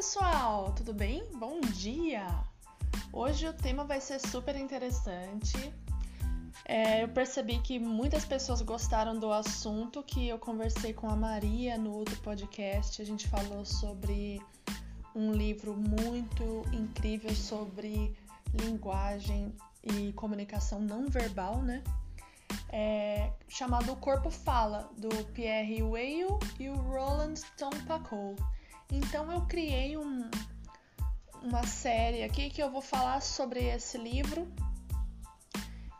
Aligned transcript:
pessoal, 0.00 0.72
tudo 0.72 0.94
bem? 0.94 1.22
Bom 1.34 1.60
dia! 1.60 2.26
Hoje 3.12 3.46
o 3.46 3.52
tema 3.52 3.84
vai 3.84 4.00
ser 4.00 4.18
super 4.18 4.56
interessante. 4.56 5.74
É, 6.64 7.02
eu 7.02 7.08
percebi 7.08 7.58
que 7.58 7.78
muitas 7.78 8.24
pessoas 8.24 8.62
gostaram 8.62 9.18
do 9.18 9.30
assunto 9.30 10.02
que 10.02 10.26
eu 10.26 10.38
conversei 10.38 10.94
com 10.94 11.06
a 11.06 11.14
Maria 11.14 11.76
no 11.76 11.92
outro 11.92 12.16
podcast. 12.22 13.02
A 13.02 13.04
gente 13.04 13.28
falou 13.28 13.62
sobre 13.66 14.40
um 15.14 15.34
livro 15.34 15.76
muito 15.76 16.64
incrível 16.72 17.34
sobre 17.34 18.16
linguagem 18.54 19.54
e 19.82 20.14
comunicação 20.14 20.80
não 20.80 21.10
verbal, 21.10 21.60
né? 21.60 21.84
É, 22.70 23.30
chamado 23.50 23.92
O 23.92 23.96
Corpo 23.96 24.30
Fala, 24.30 24.90
do 24.96 25.10
Pierre 25.34 25.82
Weil 25.82 26.38
e 26.58 26.70
o 26.70 26.74
Roland 26.74 27.34
Tompacou. 27.58 28.34
Então 28.92 29.30
eu 29.30 29.42
criei 29.42 29.96
um, 29.96 30.28
uma 31.42 31.64
série 31.64 32.24
aqui 32.24 32.50
que 32.50 32.60
eu 32.62 32.70
vou 32.70 32.82
falar 32.82 33.22
sobre 33.22 33.64
esse 33.64 33.96
livro 33.96 34.46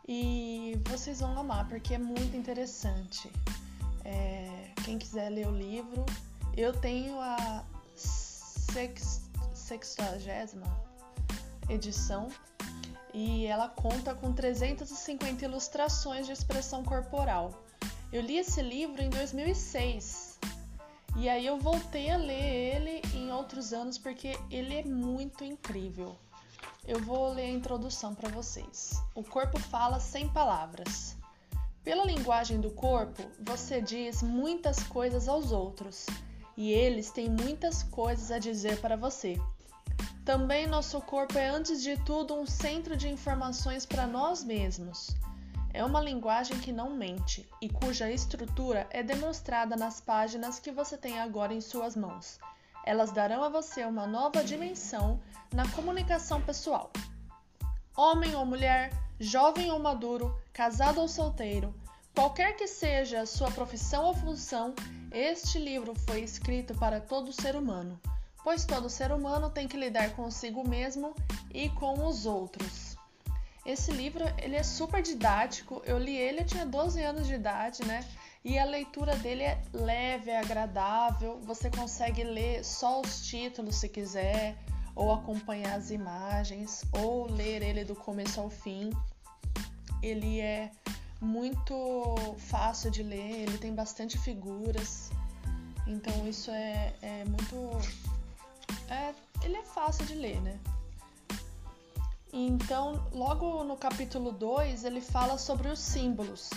e 0.07 0.77
vocês 0.89 1.21
vão 1.21 1.39
amar 1.39 1.69
porque 1.69 1.93
é 1.93 1.97
muito 1.97 2.35
interessante. 2.35 3.31
É, 4.03 4.73
quem 4.83 4.97
quiser 4.97 5.29
ler 5.29 5.47
o 5.47 5.51
livro, 5.51 6.05
eu 6.57 6.73
tenho 6.73 7.17
a 7.21 7.63
sextagésima 9.53 10.67
edição 11.69 12.27
e 13.13 13.45
ela 13.45 13.69
conta 13.69 14.13
com 14.13 14.33
350 14.33 15.45
ilustrações 15.45 16.25
de 16.25 16.33
expressão 16.33 16.83
corporal. 16.83 17.53
Eu 18.11 18.21
li 18.21 18.37
esse 18.37 18.61
livro 18.61 19.01
em 19.01 19.09
2006 19.09 20.30
e 21.15 21.29
aí 21.29 21.45
eu 21.45 21.57
voltei 21.57 22.09
a 22.09 22.17
ler 22.17 22.75
ele 22.75 23.01
em 23.13 23.31
outros 23.31 23.73
anos 23.73 23.97
porque 23.97 24.37
ele 24.49 24.75
é 24.75 24.83
muito 24.83 25.43
incrível. 25.43 26.15
Eu 26.87 26.99
vou 26.99 27.31
ler 27.33 27.45
a 27.45 27.49
introdução 27.49 28.15
para 28.15 28.29
vocês. 28.29 29.01
O 29.13 29.23
corpo 29.23 29.59
fala 29.59 29.99
sem 29.99 30.27
palavras. 30.29 31.17
Pela 31.83 32.05
linguagem 32.05 32.59
do 32.59 32.71
corpo, 32.71 33.23
você 33.39 33.81
diz 33.81 34.21
muitas 34.21 34.83
coisas 34.83 35.27
aos 35.27 35.51
outros, 35.51 36.05
e 36.55 36.71
eles 36.71 37.09
têm 37.09 37.29
muitas 37.29 37.81
coisas 37.81 38.29
a 38.29 38.37
dizer 38.37 38.79
para 38.79 38.95
você. 38.95 39.39
Também 40.23 40.67
nosso 40.67 41.01
corpo 41.01 41.37
é, 41.37 41.49
antes 41.49 41.81
de 41.81 41.97
tudo, 42.03 42.35
um 42.35 42.45
centro 42.45 42.95
de 42.95 43.09
informações 43.09 43.85
para 43.85 44.05
nós 44.05 44.43
mesmos. 44.43 45.15
É 45.73 45.83
uma 45.85 46.01
linguagem 46.01 46.59
que 46.59 46.71
não 46.71 46.89
mente 46.89 47.47
e 47.61 47.69
cuja 47.69 48.11
estrutura 48.11 48.87
é 48.89 49.01
demonstrada 49.01 49.75
nas 49.75 50.01
páginas 50.01 50.59
que 50.59 50.71
você 50.71 50.97
tem 50.97 51.19
agora 51.19 51.53
em 51.53 51.61
suas 51.61 51.95
mãos. 51.95 52.39
Elas 52.85 53.11
darão 53.11 53.43
a 53.43 53.49
você 53.49 53.85
uma 53.85 54.05
nova 54.05 54.43
dimensão 54.43 55.21
na 55.53 55.67
comunicação 55.69 56.41
pessoal. 56.41 56.91
Homem 57.95 58.35
ou 58.35 58.45
mulher, 58.45 58.91
jovem 59.19 59.71
ou 59.71 59.79
maduro, 59.79 60.35
casado 60.51 60.99
ou 60.99 61.07
solteiro, 61.07 61.73
qualquer 62.13 62.57
que 62.57 62.67
seja 62.67 63.21
a 63.21 63.25
sua 63.25 63.51
profissão 63.51 64.05
ou 64.05 64.13
função, 64.13 64.73
este 65.11 65.59
livro 65.59 65.93
foi 66.07 66.21
escrito 66.21 66.73
para 66.75 66.99
todo 66.99 67.31
ser 67.31 67.55
humano, 67.55 67.99
pois 68.43 68.65
todo 68.65 68.89
ser 68.89 69.11
humano 69.11 69.49
tem 69.49 69.67
que 69.67 69.77
lidar 69.77 70.15
consigo 70.15 70.67
mesmo 70.67 71.15
e 71.53 71.69
com 71.69 72.05
os 72.07 72.25
outros. 72.25 72.90
Esse 73.65 73.91
livro, 73.91 74.23
ele 74.39 74.55
é 74.55 74.63
super 74.63 75.01
didático. 75.01 75.81
Eu 75.85 75.99
li 75.99 76.15
ele, 76.15 76.41
eu 76.41 76.45
tinha 76.45 76.65
12 76.65 77.01
anos 77.03 77.27
de 77.27 77.35
idade, 77.35 77.85
né? 77.85 78.03
E 78.43 78.57
a 78.57 78.65
leitura 78.65 79.15
dele 79.17 79.43
é 79.43 79.61
leve, 79.71 80.31
é 80.31 80.39
agradável. 80.39 81.39
Você 81.43 81.69
consegue 81.69 82.23
ler 82.23 82.65
só 82.65 83.01
os 83.01 83.27
títulos 83.27 83.75
se 83.75 83.87
quiser, 83.87 84.57
ou 84.95 85.13
acompanhar 85.13 85.75
as 85.75 85.91
imagens, 85.91 86.83
ou 86.91 87.27
ler 87.29 87.61
ele 87.61 87.85
do 87.85 87.95
começo 87.95 88.41
ao 88.41 88.49
fim. 88.49 88.89
Ele 90.01 90.39
é 90.39 90.71
muito 91.21 92.15
fácil 92.39 92.89
de 92.89 93.03
ler, 93.03 93.43
ele 93.43 93.57
tem 93.59 93.75
bastante 93.75 94.17
figuras. 94.17 95.11
Então 95.85 96.27
isso 96.27 96.49
é, 96.49 96.93
é 97.03 97.25
muito. 97.25 97.69
É, 98.89 99.13
ele 99.43 99.57
é 99.57 99.63
fácil 99.63 100.03
de 100.05 100.15
ler, 100.15 100.41
né? 100.41 100.59
Então, 102.33 103.05
logo 103.13 103.63
no 103.63 103.75
capítulo 103.75 104.31
2, 104.31 104.85
ele 104.85 105.01
fala 105.01 105.37
sobre 105.37 105.67
os 105.67 105.79
símbolos. 105.79 106.49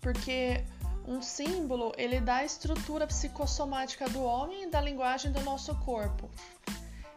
Porque 0.00 0.64
um 1.06 1.20
símbolo, 1.20 1.92
ele 1.98 2.18
dá 2.18 2.36
a 2.36 2.44
estrutura 2.44 3.06
psicossomática 3.06 4.08
do 4.08 4.22
homem 4.22 4.64
e 4.64 4.70
da 4.70 4.80
linguagem 4.80 5.30
do 5.32 5.40
nosso 5.42 5.74
corpo. 5.76 6.30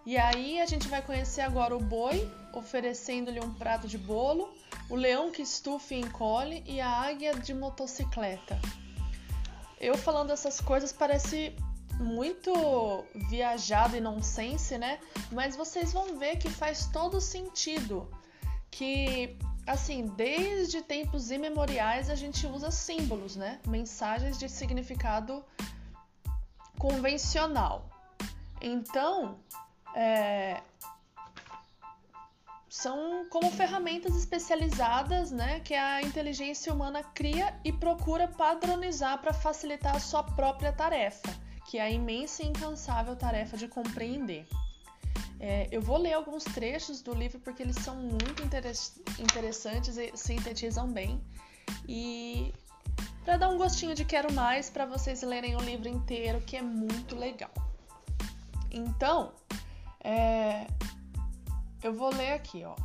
E 0.05 0.17
aí 0.17 0.59
a 0.61 0.65
gente 0.65 0.87
vai 0.87 1.01
conhecer 1.01 1.41
agora 1.41 1.75
o 1.75 1.79
boi, 1.79 2.29
oferecendo-lhe 2.53 3.39
um 3.39 3.53
prato 3.53 3.87
de 3.87 3.97
bolo, 3.97 4.53
o 4.89 4.95
leão 4.95 5.31
que 5.31 5.41
estufa 5.41 5.93
e 5.93 5.99
encolhe 5.99 6.63
e 6.65 6.81
a 6.81 6.89
águia 6.89 7.33
de 7.33 7.53
motocicleta. 7.53 8.59
Eu 9.79 9.97
falando 9.97 10.31
essas 10.31 10.59
coisas 10.59 10.91
parece 10.91 11.55
muito 11.99 13.05
viajado 13.15 13.95
e 13.95 14.01
nonsense, 14.01 14.77
né? 14.77 14.99
Mas 15.31 15.55
vocês 15.55 15.91
vão 15.91 16.17
ver 16.17 16.37
que 16.37 16.49
faz 16.49 16.87
todo 16.87 17.19
sentido. 17.19 18.09
Que, 18.69 19.37
assim, 19.65 20.07
desde 20.15 20.81
tempos 20.81 21.31
imemoriais 21.31 22.09
a 22.09 22.15
gente 22.15 22.45
usa 22.45 22.69
símbolos, 22.69 23.35
né? 23.35 23.59
Mensagens 23.67 24.37
de 24.37 24.47
significado 24.47 25.43
convencional. 26.77 27.89
Então, 28.61 29.39
é, 29.95 30.61
são 32.69 33.25
como 33.29 33.49
ferramentas 33.49 34.15
especializadas, 34.15 35.31
né, 35.31 35.59
que 35.61 35.73
a 35.73 36.01
inteligência 36.01 36.71
humana 36.71 37.03
cria 37.03 37.59
e 37.63 37.71
procura 37.71 38.27
padronizar 38.27 39.19
para 39.19 39.33
facilitar 39.33 39.95
a 39.95 39.99
sua 39.99 40.23
própria 40.23 40.71
tarefa 40.71 41.46
que 41.67 41.77
é 41.77 41.81
a 41.81 41.91
imensa 41.91 42.43
e 42.43 42.47
incansável 42.47 43.15
tarefa 43.15 43.57
de 43.57 43.67
compreender. 43.67 44.47
É, 45.39 45.67
eu 45.71 45.81
vou 45.81 45.97
ler 45.97 46.13
alguns 46.13 46.43
trechos 46.43 47.01
do 47.01 47.13
livro 47.13 47.39
porque 47.39 47.61
eles 47.61 47.75
são 47.75 47.95
muito 47.95 48.41
interessantes 49.19 49.97
e 49.97 50.11
sintetizam 50.15 50.87
bem. 50.87 51.21
E 51.87 52.53
para 53.23 53.37
dar 53.37 53.49
um 53.49 53.57
gostinho 53.57 53.93
de 53.93 54.05
quero 54.05 54.31
mais 54.33 54.69
para 54.69 54.85
vocês 54.85 55.21
lerem 55.21 55.55
o 55.55 55.59
livro 55.59 55.89
inteiro, 55.89 56.41
que 56.41 56.55
é 56.55 56.61
muito 56.61 57.15
legal. 57.15 57.51
Então, 58.71 59.33
é, 60.01 60.65
eu 61.83 61.93
vou 61.93 62.09
ler 62.15 62.31
aqui, 62.31 62.63
ó. 62.63 62.75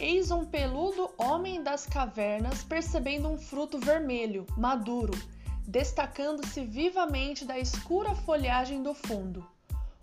Eis 0.00 0.30
um 0.30 0.44
peludo 0.44 1.10
homem 1.18 1.62
das 1.62 1.86
cavernas 1.86 2.64
percebendo 2.64 3.28
um 3.28 3.38
fruto 3.38 3.78
vermelho, 3.78 4.46
maduro, 4.56 5.12
destacando-se 5.66 6.64
vivamente 6.64 7.44
da 7.44 7.58
escura 7.58 8.14
folhagem 8.14 8.82
do 8.82 8.94
fundo, 8.94 9.46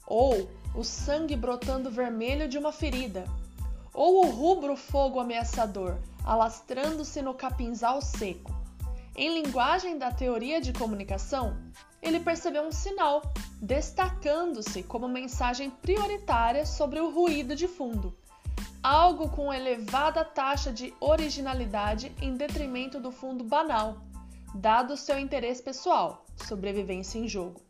ou 0.05 0.49
o 0.75 0.83
sangue 0.83 1.35
brotando 1.35 1.89
vermelho 1.89 2.47
de 2.47 2.57
uma 2.57 2.71
ferida, 2.71 3.25
ou 3.93 4.25
o 4.25 4.29
rubro 4.29 4.75
fogo 4.75 5.19
ameaçador 5.19 5.97
alastrando-se 6.23 7.21
no 7.21 7.33
capinzal 7.33 8.01
seco. 8.01 8.53
Em 9.15 9.41
linguagem 9.41 9.97
da 9.97 10.11
teoria 10.11 10.59
de 10.59 10.73
comunicação, 10.73 11.55
ele 12.01 12.19
percebeu 12.19 12.63
um 12.63 12.71
sinal, 12.71 13.21
destacando-se 13.61 14.83
como 14.83 15.07
mensagem 15.07 15.69
prioritária 15.69 16.65
sobre 16.65 16.99
o 16.99 17.11
ruído 17.11 17.55
de 17.55 17.67
fundo, 17.67 18.15
algo 18.81 19.29
com 19.29 19.53
elevada 19.53 20.25
taxa 20.25 20.71
de 20.71 20.93
originalidade 20.99 22.11
em 22.21 22.35
detrimento 22.35 22.99
do 22.99 23.11
fundo 23.11 23.43
banal 23.43 23.97
dado 24.53 24.95
seu 24.95 25.17
interesse 25.17 25.61
pessoal, 25.61 26.25
sobrevivência 26.35 27.17
em 27.17 27.27
jogo. 27.27 27.61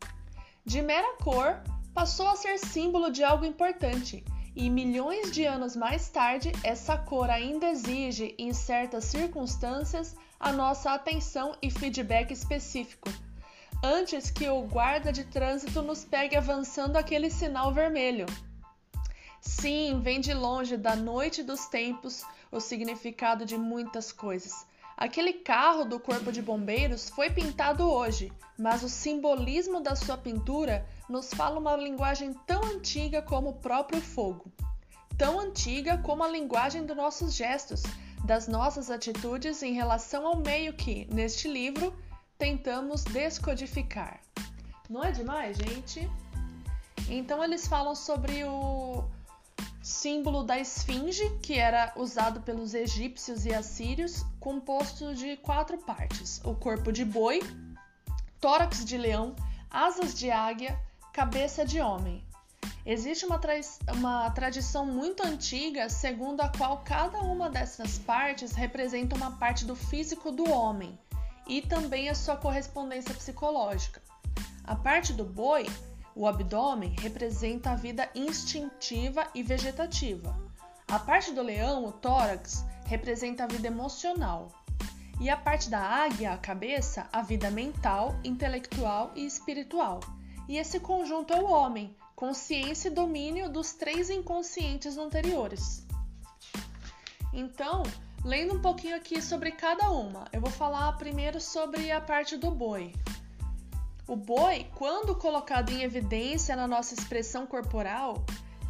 De 0.64 0.82
mera 0.82 1.16
cor, 1.22 1.62
passou 1.94 2.28
a 2.28 2.36
ser 2.36 2.58
símbolo 2.58 3.10
de 3.10 3.24
algo 3.24 3.44
importante, 3.44 4.24
e 4.54 4.70
milhões 4.70 5.32
de 5.32 5.44
anos 5.44 5.74
mais 5.74 6.08
tarde, 6.08 6.52
essa 6.62 6.96
cor 6.96 7.30
ainda 7.30 7.70
exige, 7.70 8.34
em 8.38 8.52
certas 8.52 9.04
circunstâncias, 9.04 10.14
a 10.38 10.52
nossa 10.52 10.92
atenção 10.92 11.56
e 11.60 11.70
feedback 11.70 12.30
específico, 12.32 13.08
antes 13.82 14.30
que 14.30 14.48
o 14.48 14.62
guarda 14.62 15.12
de 15.12 15.24
trânsito 15.24 15.82
nos 15.82 16.04
pegue 16.04 16.36
avançando 16.36 16.96
aquele 16.96 17.30
sinal 17.30 17.72
vermelho. 17.72 18.26
Sim, 19.40 20.00
vem 20.00 20.20
de 20.20 20.32
longe 20.32 20.76
da 20.76 20.94
noite 20.94 21.42
dos 21.42 21.66
tempos 21.66 22.24
o 22.50 22.60
significado 22.60 23.44
de 23.44 23.58
muitas 23.58 24.12
coisas 24.12 24.66
Aquele 24.96 25.32
carro 25.32 25.84
do 25.84 25.98
Corpo 25.98 26.30
de 26.30 26.40
Bombeiros 26.40 27.10
foi 27.10 27.28
pintado 27.28 27.90
hoje, 27.90 28.32
mas 28.56 28.82
o 28.82 28.88
simbolismo 28.88 29.80
da 29.80 29.96
sua 29.96 30.16
pintura 30.16 30.86
nos 31.08 31.34
fala 31.34 31.58
uma 31.58 31.76
linguagem 31.76 32.32
tão 32.46 32.62
antiga 32.64 33.20
como 33.20 33.50
o 33.50 33.54
próprio 33.54 34.00
fogo, 34.00 34.52
tão 35.18 35.40
antiga 35.40 35.98
como 35.98 36.22
a 36.22 36.28
linguagem 36.28 36.86
dos 36.86 36.96
nossos 36.96 37.34
gestos, 37.34 37.82
das 38.24 38.46
nossas 38.46 38.88
atitudes 38.88 39.62
em 39.62 39.72
relação 39.72 40.26
ao 40.26 40.36
meio 40.36 40.72
que, 40.72 41.06
neste 41.12 41.48
livro, 41.48 41.92
tentamos 42.38 43.02
descodificar. 43.02 44.20
Não 44.88 45.02
é 45.02 45.10
demais, 45.10 45.56
gente? 45.56 46.08
Então 47.08 47.42
eles 47.42 47.66
falam 47.66 47.94
sobre 47.94 48.44
o 48.44 49.04
símbolo 49.84 50.42
da 50.42 50.58
esfinge, 50.58 51.28
que 51.42 51.58
era 51.58 51.92
usado 51.94 52.40
pelos 52.40 52.72
egípcios 52.72 53.44
e 53.44 53.52
assírios, 53.52 54.24
composto 54.40 55.14
de 55.14 55.36
quatro 55.36 55.76
partes: 55.76 56.40
o 56.42 56.54
corpo 56.54 56.90
de 56.90 57.04
boi, 57.04 57.40
tórax 58.40 58.82
de 58.82 58.96
leão, 58.96 59.36
asas 59.70 60.14
de 60.14 60.30
águia, 60.30 60.80
cabeça 61.12 61.66
de 61.66 61.82
homem. 61.82 62.24
Existe 62.86 63.26
uma, 63.26 63.38
tra 63.38 63.52
uma 63.94 64.30
tradição 64.30 64.86
muito 64.86 65.22
antiga 65.22 65.90
segundo 65.90 66.40
a 66.40 66.48
qual 66.48 66.78
cada 66.82 67.20
uma 67.20 67.50
dessas 67.50 67.98
partes 67.98 68.52
representa 68.52 69.14
uma 69.14 69.32
parte 69.32 69.66
do 69.66 69.76
físico 69.76 70.32
do 70.32 70.50
homem 70.50 70.98
e 71.46 71.60
também 71.60 72.08
a 72.08 72.14
sua 72.14 72.38
correspondência 72.38 73.14
psicológica. 73.14 74.00
A 74.64 74.74
parte 74.74 75.12
do 75.12 75.24
boi 75.24 75.66
o 76.16 76.26
abdômen 76.26 76.94
representa 77.00 77.70
a 77.70 77.74
vida 77.74 78.08
instintiva 78.14 79.26
e 79.34 79.42
vegetativa. 79.42 80.36
A 80.86 80.98
parte 80.98 81.32
do 81.32 81.42
leão, 81.42 81.84
o 81.84 81.92
tórax, 81.92 82.64
representa 82.86 83.44
a 83.44 83.46
vida 83.46 83.66
emocional. 83.66 84.52
E 85.20 85.30
a 85.30 85.36
parte 85.36 85.70
da 85.70 85.80
águia, 85.80 86.32
a 86.32 86.38
cabeça, 86.38 87.08
a 87.12 87.22
vida 87.22 87.50
mental, 87.50 88.14
intelectual 88.22 89.12
e 89.14 89.24
espiritual. 89.24 90.00
E 90.48 90.58
esse 90.58 90.78
conjunto 90.78 91.32
é 91.32 91.40
o 91.40 91.50
homem, 91.50 91.96
consciência 92.14 92.88
e 92.88 92.92
domínio 92.92 93.48
dos 93.48 93.72
três 93.72 94.10
inconscientes 94.10 94.98
anteriores. 94.98 95.86
Então, 97.32 97.82
lendo 98.24 98.54
um 98.54 98.60
pouquinho 98.60 98.96
aqui 98.96 99.20
sobre 99.20 99.52
cada 99.52 99.90
uma, 99.90 100.26
eu 100.32 100.40
vou 100.40 100.50
falar 100.50 100.92
primeiro 100.92 101.40
sobre 101.40 101.90
a 101.90 102.00
parte 102.00 102.36
do 102.36 102.50
boi. 102.50 102.92
O 104.06 104.16
boi, 104.16 104.66
quando 104.74 105.14
colocado 105.14 105.70
em 105.70 105.82
evidência 105.82 106.54
na 106.54 106.66
nossa 106.66 106.92
expressão 106.92 107.46
corporal, 107.46 108.22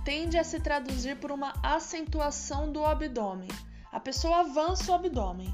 tende 0.05 0.39
a 0.39 0.45
se 0.45 0.61
traduzir 0.61 1.19
por 1.19 1.33
uma 1.33 1.53
acentuação 1.61 2.71
do 2.71 2.85
abdômen. 2.85 3.49
A 3.91 3.99
pessoa 3.99 4.41
avança 4.41 4.93
o 4.93 4.95
abdômen. 4.95 5.53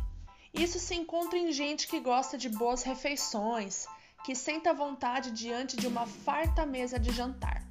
Isso 0.53 0.79
se 0.79 0.95
encontra 0.95 1.39
em 1.39 1.51
gente 1.51 1.89
que 1.89 1.99
gosta 1.99 2.37
de 2.37 2.51
boas 2.51 2.83
refeições, 2.83 3.87
que 4.23 4.35
senta 4.35 4.75
vontade 4.75 5.31
diante 5.31 5.79
de 5.79 5.87
uma 5.87 6.07
farta 6.07 6.67
mesa 6.67 6.99
de 6.99 7.11
jantar. 7.11 7.65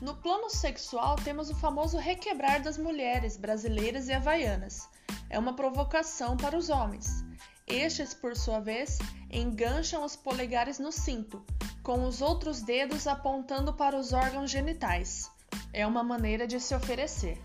No 0.00 0.14
plano 0.14 0.48
sexual, 0.48 1.16
temos 1.16 1.50
o 1.50 1.54
famoso 1.56 1.98
requebrar 1.98 2.62
das 2.62 2.78
mulheres 2.78 3.36
brasileiras 3.36 4.08
e 4.08 4.14
havaianas. 4.14 4.88
É 5.28 5.38
uma 5.38 5.52
provocação 5.52 6.38
para 6.38 6.56
os 6.56 6.70
homens. 6.70 7.27
Estes, 7.70 8.14
por 8.14 8.36
sua 8.36 8.60
vez, 8.60 8.98
engancham 9.30 10.04
os 10.04 10.16
polegares 10.16 10.78
no 10.78 10.90
cinto, 10.90 11.44
com 11.82 12.04
os 12.04 12.22
outros 12.22 12.62
dedos 12.62 13.06
apontando 13.06 13.72
para 13.72 13.96
os 13.96 14.12
órgãos 14.12 14.50
genitais. 14.50 15.30
É 15.72 15.86
uma 15.86 16.02
maneira 16.02 16.46
de 16.46 16.58
se 16.58 16.74
oferecer. 16.74 17.40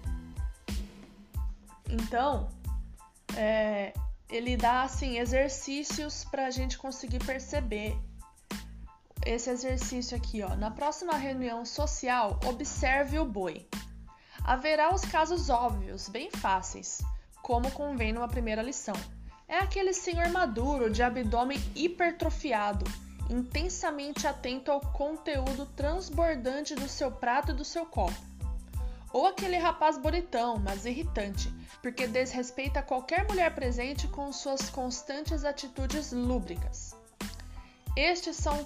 Então, 1.89 2.49
é, 3.35 3.93
ele 4.29 4.57
dá 4.57 4.83
assim 4.83 5.19
exercícios 5.19 6.23
para 6.23 6.45
a 6.45 6.51
gente 6.51 6.77
conseguir 6.77 7.19
perceber 7.19 7.97
esse 9.25 9.49
exercício 9.49 10.17
aqui, 10.17 10.41
ó. 10.41 10.55
Na 10.55 10.71
próxima 10.71 11.15
reunião 11.15 11.65
social, 11.65 12.39
observe 12.45 13.19
o 13.19 13.25
boi. 13.25 13.67
Haverá 14.43 14.93
os 14.93 15.01
casos 15.01 15.49
óbvios, 15.49 16.09
bem 16.09 16.29
fáceis, 16.31 17.01
como 17.41 17.71
convém 17.71 18.11
numa 18.11 18.27
primeira 18.27 18.61
lição. 18.61 18.95
É 19.53 19.59
aquele 19.59 19.93
senhor 19.93 20.29
maduro, 20.29 20.89
de 20.89 21.03
abdômen 21.03 21.61
hipertrofiado, 21.75 22.85
intensamente 23.29 24.25
atento 24.25 24.71
ao 24.71 24.81
conteúdo 24.81 25.67
transbordante 25.75 26.73
do 26.73 26.89
seu 26.89 27.11
prato 27.11 27.51
e 27.51 27.53
do 27.53 27.63
seu 27.63 27.85
copo. 27.85 28.19
Ou 29.11 29.27
aquele 29.27 29.57
rapaz 29.57 29.95
bonitão, 29.95 30.57
mas 30.57 30.87
irritante, 30.87 31.53
porque 31.83 32.07
desrespeita 32.07 32.81
qualquer 32.81 33.27
mulher 33.27 33.53
presente 33.53 34.07
com 34.07 34.33
suas 34.33 34.71
constantes 34.71 35.45
atitudes 35.45 36.11
lúbricas. 36.11 36.95
Estes 37.95 38.37
são, 38.37 38.65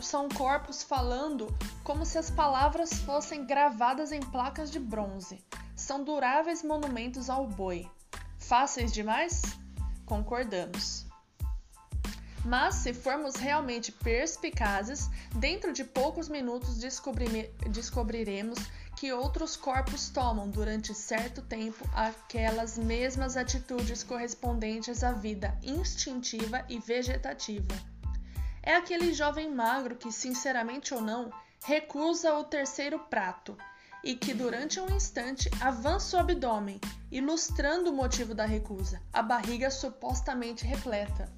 são 0.00 0.28
corpos 0.30 0.82
falando 0.82 1.46
como 1.84 2.04
se 2.04 2.18
as 2.18 2.28
palavras 2.28 2.92
fossem 2.92 3.46
gravadas 3.46 4.10
em 4.10 4.20
placas 4.20 4.68
de 4.68 4.80
bronze. 4.80 5.40
São 5.76 6.02
duráveis 6.02 6.64
monumentos 6.64 7.30
ao 7.30 7.46
boi. 7.46 7.88
Fáceis 8.36 8.92
demais? 8.92 9.61
Concordamos. 10.12 11.06
Mas, 12.44 12.74
se 12.74 12.92
formos 12.92 13.36
realmente 13.36 13.90
perspicazes, 13.90 15.08
dentro 15.36 15.72
de 15.72 15.84
poucos 15.84 16.28
minutos 16.28 16.76
descobriremos 17.70 18.58
que 18.98 19.10
outros 19.10 19.56
corpos 19.56 20.10
tomam 20.10 20.50
durante 20.50 20.94
certo 20.94 21.40
tempo 21.40 21.82
aquelas 21.94 22.76
mesmas 22.76 23.38
atitudes 23.38 24.02
correspondentes 24.02 25.02
à 25.02 25.12
vida 25.12 25.56
instintiva 25.62 26.62
e 26.68 26.78
vegetativa. 26.78 27.74
É 28.62 28.74
aquele 28.76 29.14
jovem 29.14 29.50
magro 29.50 29.96
que, 29.96 30.12
sinceramente 30.12 30.92
ou 30.92 31.00
não, 31.00 31.32
recusa 31.64 32.34
o 32.34 32.44
terceiro 32.44 32.98
prato 32.98 33.56
e 34.04 34.14
que 34.14 34.34
durante 34.34 34.78
um 34.78 34.94
instante 34.94 35.48
avança 35.60 36.16
o 36.16 36.20
abdômen, 36.20 36.80
ilustrando 37.12 37.90
o 37.90 37.94
motivo 37.94 38.34
da 38.34 38.46
recusa, 38.46 39.02
a 39.12 39.22
barriga 39.22 39.70
supostamente 39.70 40.64
repleta. 40.64 41.30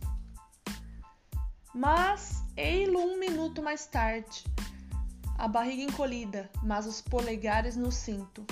Mas, 1.75 2.45
ei-lo 2.57 3.01
um 3.01 3.19
minuto 3.19 3.61
mais 3.61 3.85
tarde, 3.85 4.45
a 5.37 5.49
barriga 5.49 5.83
encolhida, 5.83 6.49
mas 6.63 6.87
os 6.87 7.01
polegares 7.01 7.75
no 7.77 7.91
cinto. 7.91 8.47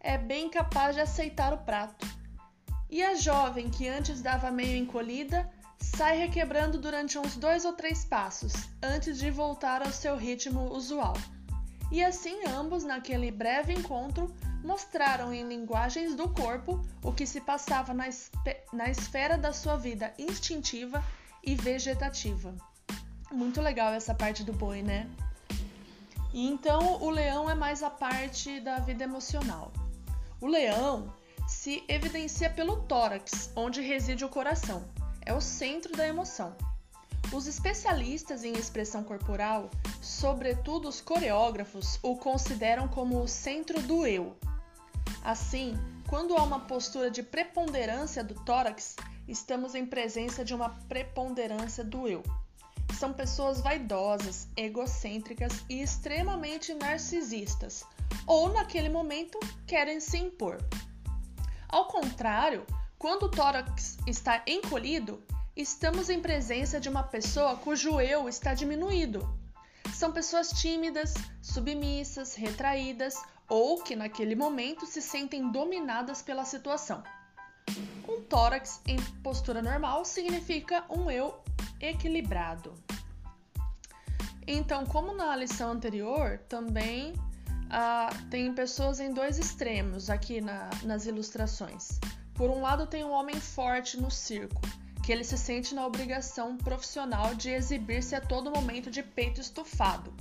É 0.00 0.18
bem 0.18 0.50
capaz 0.50 0.96
de 0.96 1.00
aceitar 1.00 1.54
o 1.54 1.58
prato. 1.58 2.04
E 2.90 3.00
a 3.00 3.14
jovem 3.14 3.70
que 3.70 3.86
antes 3.86 4.20
dava 4.20 4.50
meio 4.50 4.76
encolhida 4.76 5.48
sai 5.78 6.18
requebrando 6.18 6.78
durante 6.78 7.16
uns 7.16 7.36
dois 7.36 7.64
ou 7.64 7.74
três 7.74 8.04
passos, 8.04 8.52
antes 8.82 9.18
de 9.18 9.30
voltar 9.30 9.82
ao 9.82 9.92
seu 9.92 10.16
ritmo 10.16 10.72
usual. 10.74 11.14
E 11.92 12.02
assim 12.02 12.44
ambos, 12.46 12.82
naquele 12.82 13.30
breve 13.30 13.72
encontro, 13.72 14.34
mostraram 14.66 15.32
em 15.32 15.48
linguagens 15.48 16.16
do 16.16 16.28
corpo 16.28 16.84
o 17.00 17.12
que 17.12 17.24
se 17.24 17.40
passava 17.40 17.94
na, 17.94 18.08
na 18.72 18.90
esfera 18.90 19.38
da 19.38 19.52
sua 19.52 19.76
vida 19.76 20.12
instintiva 20.18 21.02
e 21.42 21.54
vegetativa. 21.54 22.52
Muito 23.30 23.60
legal 23.60 23.92
essa 23.92 24.12
parte 24.12 24.42
do 24.42 24.52
boi, 24.52 24.82
né? 24.82 25.08
E 26.34 26.46
então 26.48 27.00
o 27.00 27.08
leão 27.08 27.48
é 27.48 27.54
mais 27.54 27.80
a 27.82 27.88
parte 27.88 28.58
da 28.60 28.80
vida 28.80 29.04
emocional. 29.04 29.72
O 30.40 30.48
leão 30.48 31.14
se 31.46 31.84
evidencia 31.88 32.50
pelo 32.50 32.82
tórax, 32.82 33.52
onde 33.54 33.80
reside 33.80 34.24
o 34.24 34.28
coração. 34.28 34.82
É 35.24 35.32
o 35.32 35.40
centro 35.40 35.96
da 35.96 36.06
emoção. 36.06 36.56
Os 37.32 37.46
especialistas 37.46 38.42
em 38.42 38.52
expressão 38.52 39.04
corporal, 39.04 39.70
sobretudo 40.02 40.88
os 40.88 41.00
coreógrafos, 41.00 41.98
o 42.02 42.16
consideram 42.16 42.88
como 42.88 43.22
o 43.22 43.28
centro 43.28 43.80
do 43.82 44.06
eu. 44.06 44.36
Assim, 45.22 45.76
quando 46.08 46.36
há 46.36 46.42
uma 46.42 46.60
postura 46.60 47.10
de 47.10 47.22
preponderância 47.22 48.22
do 48.22 48.34
tórax, 48.34 48.96
estamos 49.26 49.74
em 49.74 49.84
presença 49.84 50.44
de 50.44 50.54
uma 50.54 50.70
preponderância 50.88 51.82
do 51.82 52.06
eu. 52.06 52.22
São 52.98 53.12
pessoas 53.12 53.60
vaidosas, 53.60 54.48
egocêntricas 54.56 55.64
e 55.68 55.82
extremamente 55.82 56.72
narcisistas, 56.74 57.84
ou 58.26 58.52
naquele 58.52 58.88
momento 58.88 59.38
querem 59.66 60.00
se 60.00 60.16
impor. 60.16 60.58
Ao 61.68 61.88
contrário, 61.88 62.64
quando 62.98 63.24
o 63.24 63.30
tórax 63.30 63.98
está 64.06 64.42
encolhido, 64.46 65.22
estamos 65.54 66.08
em 66.08 66.20
presença 66.20 66.80
de 66.80 66.88
uma 66.88 67.02
pessoa 67.02 67.56
cujo 67.56 68.00
eu 68.00 68.28
está 68.28 68.54
diminuído. 68.54 69.35
São 69.94 70.12
pessoas 70.12 70.50
tímidas, 70.50 71.14
submissas, 71.42 72.34
retraídas 72.34 73.16
ou 73.48 73.82
que 73.82 73.96
naquele 73.96 74.34
momento 74.34 74.86
se 74.86 75.00
sentem 75.00 75.50
dominadas 75.50 76.22
pela 76.22 76.44
situação. 76.44 77.02
Um 78.08 78.22
tórax 78.22 78.80
em 78.86 78.96
postura 79.22 79.62
normal 79.62 80.04
significa 80.04 80.84
um 80.88 81.10
eu 81.10 81.38
equilibrado. 81.80 82.74
Então, 84.46 84.86
como 84.86 85.12
na 85.12 85.34
lição 85.34 85.72
anterior, 85.72 86.38
também 86.48 87.14
ah, 87.68 88.10
tem 88.30 88.54
pessoas 88.54 89.00
em 89.00 89.12
dois 89.12 89.38
extremos 89.38 90.08
aqui 90.08 90.40
na, 90.40 90.70
nas 90.84 91.06
ilustrações. 91.06 91.98
Por 92.34 92.50
um 92.50 92.60
lado, 92.60 92.86
tem 92.86 93.04
um 93.04 93.10
homem 93.10 93.40
forte 93.40 94.00
no 94.00 94.10
circo, 94.10 94.60
que 95.06 95.12
ele 95.12 95.22
se 95.22 95.38
sente 95.38 95.72
na 95.72 95.86
obrigação 95.86 96.56
profissional 96.56 97.32
de 97.32 97.48
exibir-se 97.48 98.16
a 98.16 98.20
todo 98.20 98.50
momento 98.50 98.90
de 98.90 99.04
peito 99.04 99.40
estufado. 99.40 100.12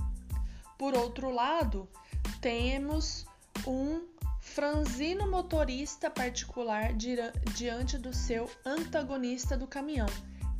Por 0.77 0.95
outro 0.95 1.31
lado, 1.31 1.89
temos 2.39 3.25
um 3.65 4.03
franzino 4.39 5.27
motorista 5.27 6.07
particular 6.07 6.93
diante 6.93 7.97
do 7.97 8.13
seu 8.13 8.47
antagonista 8.63 9.57
do 9.57 9.65
caminhão, 9.65 10.05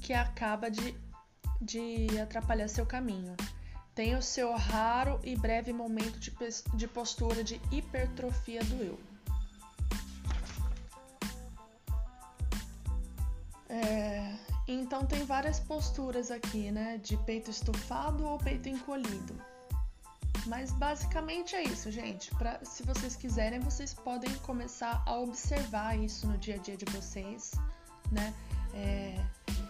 que 0.01 0.11
acaba 0.11 0.71
de, 0.71 0.97
de 1.61 2.19
atrapalhar 2.19 2.67
seu 2.67 2.85
caminho. 2.87 3.35
tem 3.93 4.15
o 4.15 4.23
seu 4.23 4.55
raro 4.55 5.19
e 5.23 5.35
breve 5.35 5.71
momento 5.71 6.19
de, 6.19 6.33
de 6.73 6.87
postura 6.87 7.43
de 7.43 7.61
hipertrofia 7.71 8.63
do 8.63 8.83
eu. 8.83 9.14
É, 13.75 14.33
então 14.67 15.05
tem 15.05 15.25
várias 15.25 15.59
posturas 15.59 16.31
aqui, 16.31 16.71
né? 16.71 16.97
De 16.97 17.17
peito 17.17 17.51
estufado 17.51 18.25
ou 18.25 18.37
peito 18.37 18.69
encolhido. 18.69 19.35
Mas 20.47 20.71
basicamente 20.71 21.55
é 21.55 21.63
isso, 21.63 21.91
gente. 21.91 22.33
Pra, 22.35 22.63
se 22.63 22.83
vocês 22.83 23.15
quiserem, 23.15 23.59
vocês 23.59 23.93
podem 23.93 24.33
começar 24.39 25.03
a 25.05 25.17
observar 25.17 25.97
isso 25.97 26.27
no 26.27 26.37
dia 26.37 26.55
a 26.55 26.57
dia 26.57 26.77
de 26.77 26.85
vocês, 26.85 27.53
né? 28.11 28.33
É, 28.73 29.19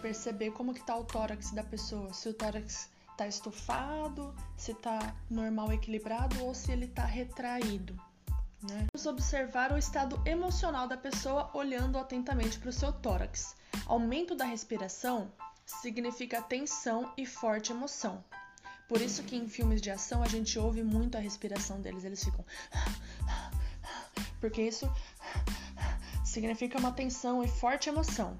perceber 0.00 0.50
como 0.52 0.74
que 0.74 0.84
tá 0.84 0.96
o 0.96 1.04
tórax 1.04 1.50
da 1.50 1.64
pessoa, 1.64 2.12
se 2.12 2.28
o 2.28 2.34
tórax 2.34 2.90
tá 3.16 3.26
estufado, 3.26 4.34
se 4.56 4.74
tá 4.74 5.16
normal 5.30 5.72
equilibrado 5.72 6.44
ou 6.44 6.54
se 6.54 6.70
ele 6.70 6.86
tá 6.86 7.04
retraído. 7.04 7.98
Né? 8.68 8.86
Vamos 8.92 9.06
observar 9.06 9.72
o 9.72 9.78
estado 9.78 10.20
emocional 10.24 10.88
da 10.88 10.96
pessoa 10.96 11.50
olhando 11.54 11.98
atentamente 11.98 12.58
para 12.58 12.70
o 12.70 12.72
seu 12.72 12.92
tórax. 12.92 13.54
Aumento 13.86 14.34
da 14.34 14.44
respiração 14.44 15.30
significa 15.64 16.42
tensão 16.42 17.12
e 17.16 17.26
forte 17.26 17.72
emoção. 17.72 18.24
Por 18.88 19.00
isso 19.00 19.22
que 19.24 19.36
em 19.36 19.48
filmes 19.48 19.80
de 19.80 19.90
ação 19.90 20.22
a 20.22 20.28
gente 20.28 20.58
ouve 20.58 20.82
muito 20.82 21.16
a 21.16 21.20
respiração 21.20 21.80
deles, 21.80 22.04
eles 22.04 22.22
ficam 22.22 22.44
porque 24.40 24.62
isso 24.62 24.90
significa 26.24 26.78
uma 26.78 26.92
tensão 26.92 27.42
e 27.42 27.48
forte 27.48 27.88
emoção. 27.88 28.38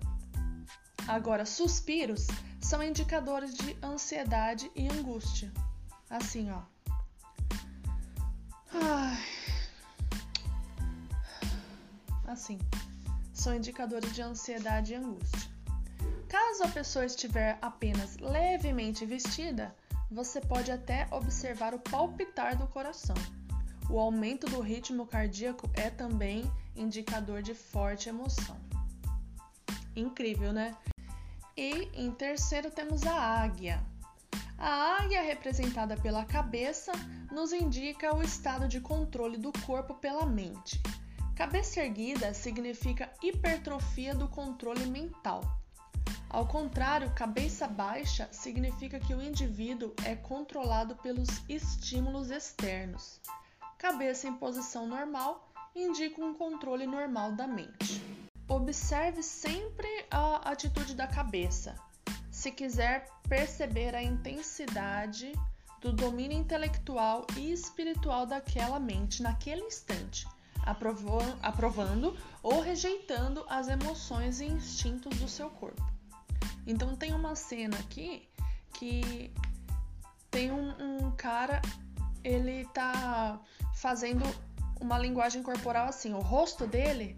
Agora, 1.09 1.47
suspiros 1.47 2.27
são 2.61 2.83
indicadores 2.83 3.55
de 3.55 3.77
ansiedade 3.83 4.71
e 4.75 4.89
angústia. 4.89 5.53
Assim, 6.11 6.51
ó. 6.51 6.63
Ai. 8.73 9.36
Assim. 12.27 12.59
São 13.33 13.55
indicadores 13.55 14.15
de 14.15 14.23
ansiedade 14.23 14.93
e 14.93 14.97
angústia. 14.97 15.51
Caso 16.29 16.65
a 16.65 16.69
pessoa 16.69 17.05
estiver 17.05 17.59
apenas 17.63 18.17
levemente 18.19 19.07
vestida, 19.07 19.75
você 20.11 20.41
pode 20.41 20.71
até 20.71 21.07
observar 21.11 21.75
o 21.75 21.79
palpitar 21.79 22.57
do 22.57 22.67
coração. 22.67 23.17
O 23.89 23.99
aumento 24.01 24.49
do 24.49 24.61
ritmo 24.61 25.07
cardíaco 25.07 25.71
é 25.75 25.89
também 25.89 26.51
indicador 26.75 27.43
de 27.43 27.55
forte 27.55 28.09
emoção. 28.09 28.57
Incrível, 29.95 30.53
né? 30.53 30.77
E 31.57 31.89
em 31.95 32.11
terceiro 32.11 32.71
temos 32.71 33.07
a 33.07 33.15
águia. 33.15 33.83
A 34.59 35.03
águia, 35.03 35.23
representada 35.23 35.97
pela 35.97 36.25
cabeça, 36.25 36.93
nos 37.31 37.53
indica 37.53 38.15
o 38.15 38.23
estado 38.23 38.67
de 38.67 38.81
controle 38.81 39.37
do 39.37 39.53
corpo 39.65 39.95
pela 39.95 40.27
mente. 40.27 40.81
Cabeça 41.37 41.81
erguida 41.81 42.33
significa 42.33 43.13
hipertrofia 43.23 44.15
do 44.15 44.27
controle 44.27 44.87
mental. 44.87 45.45
Ao 46.31 46.47
contrário, 46.47 47.13
cabeça 47.15 47.69
baixa 47.69 48.27
significa 48.33 48.99
que 48.99 49.15
o 49.15 49.23
indivíduo 49.23 49.93
é 50.07 50.17
controlado 50.17 50.97
pelos 50.97 51.29
estímulos 51.47 52.31
externos. 52.31 53.21
Cabeça 53.77 54.27
em 54.27 54.33
posição 54.33 54.87
normal 54.87 55.53
indica 55.75 56.25
um 56.25 56.33
controle 56.33 56.87
normal 56.87 57.33
da 57.33 57.47
mente. 57.47 58.03
Observe 58.49 59.23
sempre 59.23 60.07
a 60.11 60.37
atitude 60.51 60.95
da 60.95 61.07
cabeça. 61.07 61.77
Se 62.31 62.51
quiser 62.51 63.11
perceber 63.29 63.95
a 63.95 64.03
intensidade 64.03 65.33
do 65.83 65.93
domínio 65.93 66.39
intelectual 66.39 67.27
e 67.37 67.53
espiritual 67.53 68.25
daquela 68.25 68.81
mente 68.81 69.23
naquele 69.23 69.61
instante, 69.61 70.27
aprovando 70.67 72.17
ou 72.43 72.61
rejeitando 72.61 73.45
as 73.49 73.69
emoções 73.69 74.41
e 74.41 74.47
instintos 74.47 75.17
do 75.19 75.29
seu 75.29 75.49
corpo. 75.49 75.83
Então 76.67 76.97
tem 76.97 77.15
uma 77.15 77.37
cena 77.37 77.79
aqui 77.79 78.29
que 78.75 79.33
tem 80.31 80.51
um, 80.51 81.07
um 81.07 81.11
cara, 81.13 81.63
ele 82.25 82.67
tá 82.75 83.41
fazendo 83.75 84.25
uma 84.81 84.99
linguagem 84.99 85.43
corporal 85.43 85.89
assim, 85.89 86.13
o 86.13 86.21
rosto 86.21 86.67
dele 86.67 87.17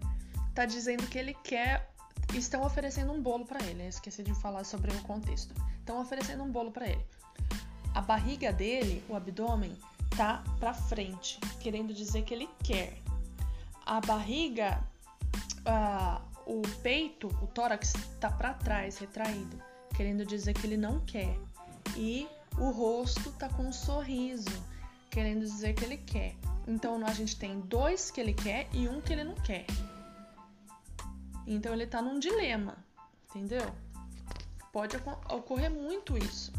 tá 0.53 0.65
dizendo 0.65 1.07
que 1.07 1.17
ele 1.17 1.33
quer. 1.33 1.89
Estão 2.33 2.63
oferecendo 2.63 3.11
um 3.11 3.21
bolo 3.21 3.43
para 3.43 3.63
ele. 3.65 3.87
Esqueci 3.87 4.21
de 4.21 4.35
falar 4.35 4.63
sobre 4.63 4.91
o 4.91 5.01
contexto. 5.01 5.55
Estão 5.79 5.99
oferecendo 5.99 6.43
um 6.43 6.51
bolo 6.51 6.71
para 6.71 6.87
ele. 6.87 7.03
A 7.95 8.01
barriga 8.01 8.53
dele, 8.53 9.03
o 9.09 9.15
abdômen, 9.15 9.75
tá 10.15 10.43
para 10.59 10.73
frente, 10.73 11.39
querendo 11.59 11.91
dizer 11.93 12.23
que 12.23 12.33
ele 12.33 12.47
quer. 12.63 13.01
A 13.89 13.99
barriga, 14.01 14.79
uh, 15.65 16.21
o 16.45 16.61
peito, 16.83 17.27
o 17.41 17.47
tórax 17.47 17.93
tá 18.19 18.29
para 18.29 18.53
trás, 18.53 18.99
retraído, 18.99 19.59
querendo 19.97 20.23
dizer 20.23 20.53
que 20.53 20.67
ele 20.67 20.77
não 20.77 20.99
quer. 20.99 21.35
E 21.97 22.27
o 22.59 22.69
rosto 22.69 23.31
tá 23.31 23.49
com 23.49 23.63
um 23.63 23.73
sorriso, 23.73 24.63
querendo 25.09 25.39
dizer 25.39 25.73
que 25.73 25.83
ele 25.83 25.97
quer. 25.97 26.35
Então 26.67 27.03
a 27.03 27.11
gente 27.13 27.35
tem 27.35 27.61
dois 27.61 28.11
que 28.11 28.21
ele 28.21 28.35
quer 28.35 28.67
e 28.71 28.87
um 28.87 29.01
que 29.01 29.11
ele 29.11 29.23
não 29.23 29.33
quer. 29.33 29.65
Então 31.47 31.73
ele 31.73 31.85
está 31.85 31.99
num 31.99 32.19
dilema, 32.19 32.77
entendeu? 33.31 33.73
Pode 34.71 34.97
ocorrer 35.31 35.71
muito 35.71 36.15
isso. 36.15 36.53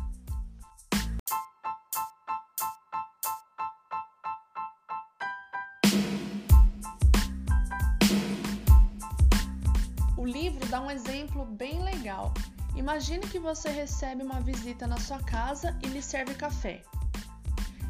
Um 10.91 10.93
exemplo 10.93 11.45
bem 11.45 11.81
legal. 11.85 12.35
Imagine 12.75 13.25
que 13.25 13.39
você 13.39 13.69
recebe 13.69 14.25
uma 14.25 14.41
visita 14.41 14.89
na 14.89 14.99
sua 14.99 15.21
casa 15.21 15.79
e 15.85 15.87
lhe 15.87 16.03
serve 16.03 16.35
café. 16.35 16.83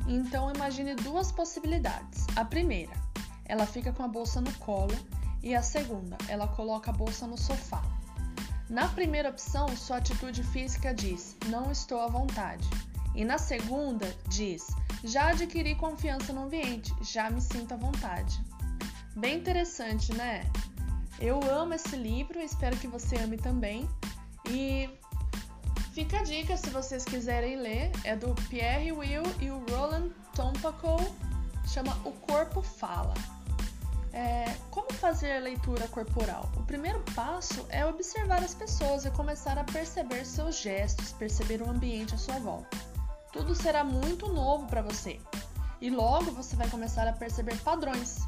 Então 0.06 0.52
imagine 0.54 0.94
duas 0.96 1.32
possibilidades. 1.32 2.26
A 2.36 2.44
primeira, 2.44 2.92
ela 3.46 3.64
fica 3.64 3.90
com 3.90 4.02
a 4.02 4.08
bolsa 4.08 4.42
no 4.42 4.52
colo 4.58 4.94
e 5.42 5.54
a 5.54 5.62
segunda, 5.62 6.18
ela 6.28 6.46
coloca 6.46 6.90
a 6.90 6.94
bolsa 6.94 7.26
no 7.26 7.38
sofá. 7.38 7.82
Na 8.68 8.86
primeira 8.88 9.30
opção, 9.30 9.66
sua 9.78 9.96
atitude 9.96 10.42
física 10.42 10.92
diz: 10.92 11.38
não 11.46 11.72
estou 11.72 12.02
à 12.02 12.06
vontade. 12.06 12.68
E 13.14 13.24
na 13.24 13.38
segunda, 13.38 14.14
diz: 14.28 14.66
já 15.02 15.30
adquiri 15.30 15.74
confiança 15.74 16.34
no 16.34 16.42
ambiente, 16.42 16.94
já 17.00 17.30
me 17.30 17.40
sinto 17.40 17.72
à 17.72 17.78
vontade. 17.78 18.38
Bem 19.16 19.38
interessante, 19.38 20.12
né? 20.14 20.44
Eu 21.20 21.38
amo 21.50 21.74
esse 21.74 21.94
livro, 21.96 22.40
espero 22.40 22.76
que 22.78 22.86
você 22.86 23.16
ame 23.16 23.36
também. 23.36 23.88
E 24.48 24.88
fica 25.92 26.20
a 26.20 26.22
dica 26.22 26.56
se 26.56 26.70
vocês 26.70 27.04
quiserem 27.04 27.56
ler, 27.56 27.92
é 28.04 28.16
do 28.16 28.34
Pierre 28.48 28.90
Will 28.90 29.22
e 29.38 29.50
o 29.50 29.62
Roland 29.70 30.10
Tompaco, 30.34 30.96
chama 31.66 31.94
O 32.04 32.12
Corpo 32.12 32.62
Fala. 32.62 33.12
É, 34.12 34.56
como 34.70 34.92
fazer 34.94 35.32
a 35.32 35.40
leitura 35.40 35.86
corporal? 35.88 36.50
O 36.56 36.62
primeiro 36.62 37.00
passo 37.14 37.64
é 37.68 37.84
observar 37.84 38.42
as 38.42 38.54
pessoas 38.54 39.04
e 39.04 39.10
começar 39.10 39.56
a 39.58 39.64
perceber 39.64 40.24
seus 40.24 40.58
gestos, 40.58 41.12
perceber 41.12 41.62
o 41.62 41.70
ambiente 41.70 42.14
à 42.14 42.18
sua 42.18 42.38
volta. 42.38 42.76
Tudo 43.30 43.54
será 43.54 43.84
muito 43.84 44.26
novo 44.32 44.66
para 44.66 44.82
você 44.82 45.20
e 45.80 45.90
logo 45.90 46.32
você 46.32 46.56
vai 46.56 46.68
começar 46.68 47.06
a 47.06 47.12
perceber 47.12 47.56
padrões. 47.58 48.18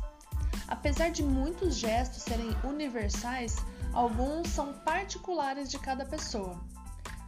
Apesar 0.73 1.11
de 1.11 1.23
muitos 1.23 1.76
gestos 1.76 2.23
serem 2.23 2.57
universais, 2.64 3.57
alguns 3.93 4.49
são 4.49 4.73
particulares 4.73 5.71
de 5.71 5.79
cada 5.79 6.07
pessoa. 6.07 6.59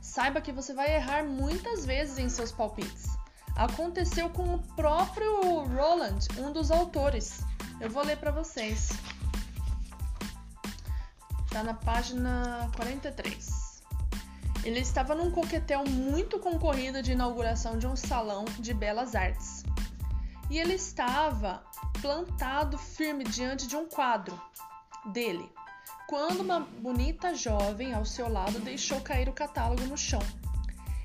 Saiba 0.01 0.41
que 0.41 0.51
você 0.51 0.73
vai 0.73 0.95
errar 0.95 1.25
muitas 1.25 1.85
vezes 1.85 2.19
em 2.19 2.31
seus 2.31 2.51
palpites. 2.51 3.05
Aconteceu 3.55 4.31
com 4.31 4.55
o 4.55 4.63
próprio 4.75 5.63
Roland, 5.67 6.21
um 6.39 6.53
dos 6.53 6.71
autores. 6.71 7.43
Eu 7.79 7.91
vou 7.91 8.03
ler 8.03 8.17
para 8.17 8.31
vocês. 8.31 8.89
Tá 11.51 11.63
na 11.63 11.75
página 11.75 12.71
43. 12.77 13.83
Ele 14.65 14.81
estava 14.81 15.15
num 15.15 15.31
coquetel 15.31 15.85
muito 15.85 16.39
concorrido 16.39 17.03
de 17.03 17.13
inauguração 17.13 17.79
de 17.79 17.87
um 17.87 17.95
salão 17.95 18.47
de 18.59 18.73
belas 18.73 19.15
artes. 19.15 19.65
E 20.49 20.59
ele 20.59 20.75
estava 20.75 21.63
plantado 22.01 22.79
firme 22.79 23.25
diante 23.25 23.67
de 23.67 23.77
um 23.77 23.87
quadro 23.87 24.41
dele, 25.07 25.51
quando 26.09 26.41
uma 26.41 26.61
bonita 26.61 27.35
jovem 27.35 27.95
ao 27.95 28.05
seu 28.05 28.29
lado 28.29 28.59
deixou 28.61 29.01
cair 29.01 29.29
o 29.29 29.33
catálogo 29.33 29.85
no 29.85 29.97
chão. 29.97 30.23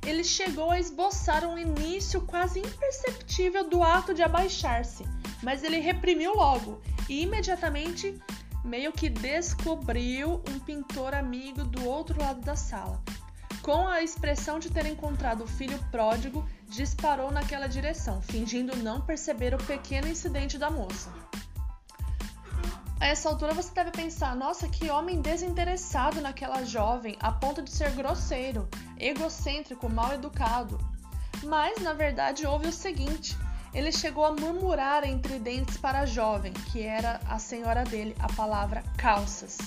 Ele 0.06 0.24
chegou 0.24 0.72
a 0.72 0.80
esboçar 0.80 1.46
um 1.46 1.58
início 1.58 2.22
quase 2.22 2.60
imperceptível 2.60 3.70
do 3.70 3.84
ato 3.84 4.14
de 4.14 4.24
abaixar-se 4.24 5.04
mas 5.42 5.64
ele 5.64 5.80
reprimiu 5.80 6.34
logo 6.36 6.82
e 7.08 7.24
imediatamente 7.24 8.18
meio 8.64 8.92
que 8.92 9.10
descobriu 9.10 10.44
um 10.50 10.60
pintor 10.60 11.14
amigo 11.14 11.64
do 11.64 11.88
outro 11.88 12.20
lado 12.22 12.42
da 12.42 12.56
sala. 12.56 13.02
Com 13.62 13.88
a 13.88 14.02
expressão 14.02 14.60
de 14.60 14.70
ter 14.70 14.86
encontrado 14.86 15.44
o 15.44 15.48
filho 15.48 15.80
pródigo, 15.92 16.48
disparou 16.68 17.32
naquela 17.32 17.68
direção, 17.68 18.22
fingindo 18.22 18.76
não 18.78 19.02
perceber 19.02 19.54
o 19.54 19.64
pequeno 19.64 20.08
incidente 20.08 20.58
da 20.58 20.70
moça. 20.70 21.12
A 23.00 23.08
essa 23.08 23.30
altura 23.30 23.54
você 23.54 23.74
deve 23.74 23.92
pensar: 23.92 24.36
nossa, 24.36 24.68
que 24.68 24.90
homem 24.90 25.22
desinteressado 25.22 26.20
naquela 26.22 26.64
jovem, 26.64 27.18
a 27.20 27.32
ponto 27.32 27.62
de 27.62 27.72
ser 27.72 27.92
grosseiro, 27.92 28.68
egocêntrico, 28.98 29.90
mal 29.90 30.14
educado. 30.14 30.78
Mas, 31.44 31.80
na 31.80 31.94
verdade, 31.94 32.46
houve 32.46 32.68
o 32.68 32.74
seguinte: 32.74 33.38
ele 33.74 33.92
chegou 33.92 34.26
a 34.26 34.34
murmurar 34.34 35.06
entre 35.06 35.40
dentes 35.40 35.78
para 35.78 36.02
a 36.02 36.06
jovem, 36.06 36.52
que 36.52 36.82
era 36.82 37.22
a 37.30 37.40
senhora 37.40 37.84
dele, 37.84 38.16
a 38.20 38.28
palavra 38.34 38.84
calças, 38.98 39.58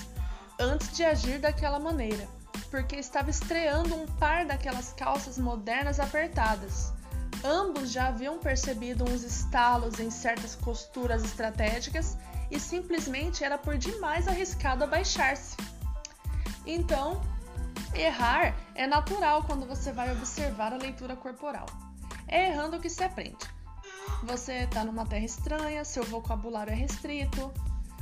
antes 0.59 0.95
de 0.95 1.03
agir 1.03 1.39
daquela 1.39 1.79
maneira, 1.79 2.27
porque 2.73 2.95
estava 2.95 3.29
estreando 3.29 3.93
um 3.93 4.07
par 4.07 4.47
daquelas 4.47 4.93
calças 4.93 5.37
modernas 5.37 5.99
apertadas. 5.99 6.91
Ambos 7.43 7.91
já 7.91 8.07
haviam 8.07 8.39
percebido 8.39 9.03
uns 9.03 9.21
estalos 9.21 9.99
em 9.99 10.09
certas 10.09 10.55
costuras 10.55 11.23
estratégicas 11.23 12.17
e 12.49 12.59
simplesmente 12.59 13.43
era 13.43 13.59
por 13.59 13.77
demais 13.77 14.27
arriscado 14.27 14.83
abaixar-se. 14.83 15.55
Então, 16.65 17.21
errar 17.93 18.55
é 18.73 18.87
natural 18.87 19.43
quando 19.43 19.67
você 19.67 19.91
vai 19.91 20.11
observar 20.11 20.73
a 20.73 20.77
leitura 20.77 21.15
corporal. 21.15 21.67
É 22.27 22.49
errando 22.49 22.79
que 22.79 22.89
se 22.89 23.03
aprende. 23.03 23.45
Você 24.23 24.63
está 24.63 24.83
numa 24.83 25.05
terra 25.05 25.25
estranha, 25.25 25.85
seu 25.85 26.03
vocabulário 26.05 26.73
é 26.73 26.75
restrito, 26.75 27.53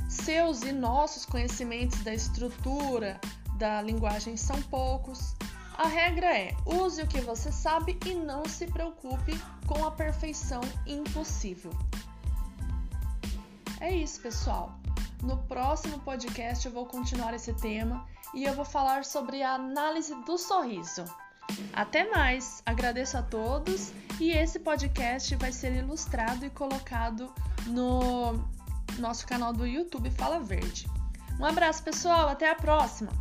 seus 0.08 0.62
e 0.62 0.72
nossos 0.72 1.26
conhecimentos 1.26 2.02
da 2.02 2.14
estrutura 2.14 3.20
da 3.62 3.80
linguagem 3.80 4.36
são 4.36 4.60
poucos. 4.62 5.36
A 5.78 5.86
regra 5.86 6.36
é: 6.36 6.52
use 6.66 7.00
o 7.00 7.06
que 7.06 7.20
você 7.20 7.52
sabe 7.52 7.96
e 8.04 8.12
não 8.12 8.44
se 8.44 8.66
preocupe 8.66 9.40
com 9.68 9.86
a 9.86 9.90
perfeição 9.92 10.60
impossível. 10.84 11.70
É 13.80 13.94
isso, 13.94 14.20
pessoal. 14.20 14.76
No 15.22 15.36
próximo 15.44 16.00
podcast 16.00 16.66
eu 16.66 16.72
vou 16.72 16.86
continuar 16.86 17.34
esse 17.34 17.54
tema 17.54 18.04
e 18.34 18.42
eu 18.42 18.52
vou 18.52 18.64
falar 18.64 19.04
sobre 19.04 19.44
a 19.44 19.54
análise 19.54 20.12
do 20.24 20.36
sorriso. 20.36 21.04
Até 21.72 22.10
mais! 22.10 22.64
Agradeço 22.66 23.16
a 23.16 23.22
todos 23.22 23.92
e 24.18 24.32
esse 24.32 24.58
podcast 24.58 25.36
vai 25.36 25.52
ser 25.52 25.72
ilustrado 25.72 26.44
e 26.44 26.50
colocado 26.50 27.32
no 27.68 28.44
nosso 28.98 29.24
canal 29.24 29.52
do 29.52 29.64
YouTube 29.64 30.10
Fala 30.10 30.40
Verde. 30.40 30.88
Um 31.38 31.44
abraço, 31.44 31.84
pessoal, 31.84 32.28
até 32.28 32.50
a 32.50 32.56
próxima! 32.56 33.12